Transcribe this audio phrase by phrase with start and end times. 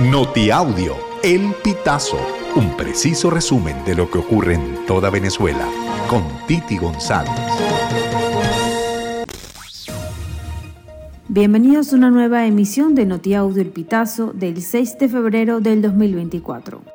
[0.00, 2.18] Notiaudio, El Pitazo,
[2.56, 5.68] un preciso resumen de lo que ocurre en toda Venezuela,
[6.10, 7.30] con Titi González.
[11.28, 16.93] Bienvenidos a una nueva emisión de Notiaudio El Pitazo del 6 de febrero del 2024.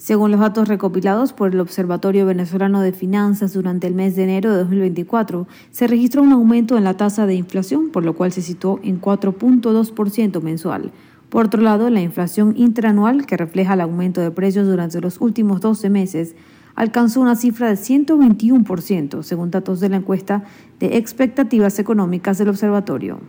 [0.00, 4.50] Según los datos recopilados por el Observatorio Venezolano de Finanzas durante el mes de enero
[4.50, 8.40] de 2024, se registró un aumento en la tasa de inflación, por lo cual se
[8.40, 10.90] situó en 4.2% mensual.
[11.28, 15.60] Por otro lado, la inflación interanual, que refleja el aumento de precios durante los últimos
[15.60, 16.34] 12 meses,
[16.76, 20.44] alcanzó una cifra de 121%, según datos de la encuesta
[20.78, 23.20] de expectativas económicas del observatorio.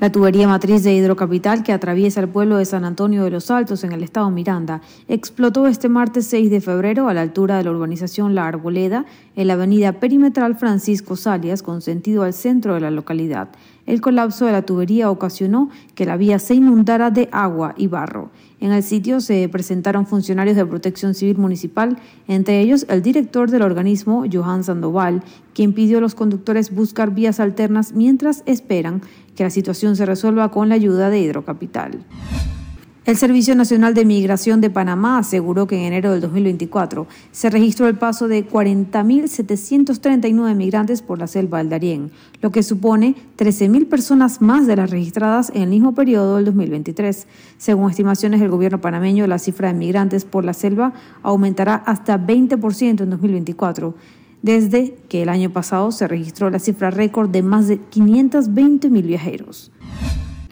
[0.00, 3.84] La tubería matriz de Hidrocapital que atraviesa el pueblo de San Antonio de los Altos
[3.84, 7.70] en el estado Miranda explotó este martes 6 de febrero a la altura de la
[7.70, 9.04] urbanización La Arboleda
[9.36, 13.50] en la avenida perimetral Francisco Salias con sentido al centro de la localidad.
[13.86, 18.30] El colapso de la tubería ocasionó que la vía se inundara de agua y barro.
[18.62, 23.62] En el sitio se presentaron funcionarios de protección civil municipal, entre ellos el director del
[23.62, 29.02] organismo, Johan Sandoval, quien pidió a los conductores buscar vías alternas mientras esperan
[29.34, 32.04] que la situación se resuelva con la ayuda de Hidrocapital.
[33.04, 37.88] El Servicio Nacional de Migración de Panamá aseguró que en enero del 2024 se registró
[37.88, 44.40] el paso de 40.739 migrantes por la selva del Darién, lo que supone 13.000 personas
[44.40, 47.26] más de las registradas en el mismo periodo del 2023.
[47.58, 50.92] Según estimaciones del gobierno panameño, la cifra de migrantes por la selva
[51.24, 53.96] aumentará hasta 20% en 2024
[54.42, 59.06] desde que el año pasado se registró la cifra récord de más de 520 mil
[59.06, 59.72] viajeros.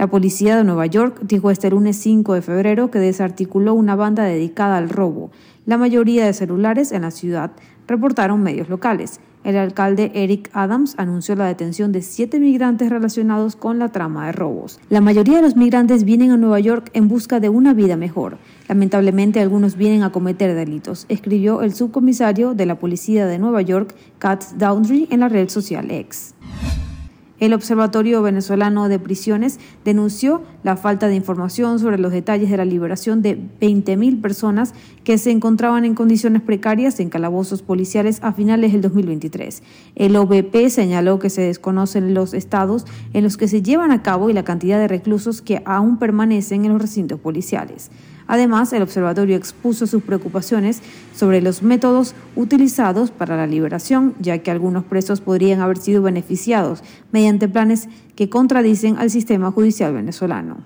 [0.00, 4.24] La policía de Nueva York dijo este lunes 5 de febrero que desarticuló una banda
[4.24, 5.30] dedicada al robo.
[5.66, 7.50] La mayoría de celulares en la ciudad
[7.86, 9.20] reportaron medios locales.
[9.44, 14.32] El alcalde Eric Adams anunció la detención de siete migrantes relacionados con la trama de
[14.32, 14.80] robos.
[14.88, 18.38] La mayoría de los migrantes vienen a Nueva York en busca de una vida mejor.
[18.68, 23.94] Lamentablemente algunos vienen a cometer delitos, escribió el subcomisario de la policía de Nueva York,
[24.18, 26.34] Kat Dowdry, en la red social X.
[27.40, 32.66] El Observatorio Venezolano de Prisiones denunció la falta de información sobre los detalles de la
[32.66, 34.74] liberación de 20.000 personas
[35.04, 39.62] que se encontraban en condiciones precarias en calabozos policiales a finales del 2023.
[39.94, 42.84] El OBP señaló que se desconocen los estados
[43.14, 46.66] en los que se llevan a cabo y la cantidad de reclusos que aún permanecen
[46.66, 47.90] en los recintos policiales.
[48.26, 50.82] Además, el observatorio expuso sus preocupaciones
[51.14, 56.82] sobre los métodos utilizados para la liberación, ya que algunos presos podrían haber sido beneficiados
[57.12, 60.58] mediante planes que contradicen al sistema judicial venezolano.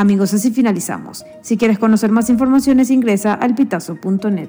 [0.00, 1.26] Amigos, así finalizamos.
[1.42, 4.48] Si quieres conocer más informaciones, ingresa al pitazo.net.